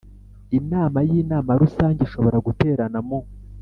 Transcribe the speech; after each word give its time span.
Inama 0.59 0.97
y 1.09 1.11
inama 1.21 1.51
rusange 1.61 1.99
ishobora 2.07 2.37
guterana 2.45 2.99
mu 3.07 3.19